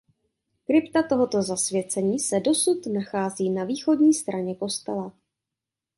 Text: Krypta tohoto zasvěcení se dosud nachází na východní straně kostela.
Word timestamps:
Krypta 0.63 1.03
tohoto 1.03 1.41
zasvěcení 1.41 2.19
se 2.19 2.39
dosud 2.39 2.81
nachází 2.93 3.49
na 3.49 3.63
východní 3.63 4.13
straně 4.13 4.55
kostela. 4.55 5.13